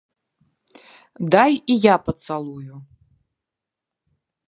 Дай 1.35 1.53
і 1.75 1.77
я 1.85 1.95
пацалую. 2.07 2.73